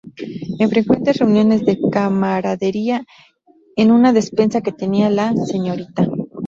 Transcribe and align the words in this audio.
En 0.57 0.67
frecuentes 0.71 1.19
reuniones 1.19 1.63
de 1.63 1.77
camaradería, 1.91 3.05
en 3.75 3.91
una 3.91 4.13
despensa 4.13 4.61
que 4.61 4.71
tenia 4.71 5.11
la 5.11 5.31
Sra. 5.33 5.75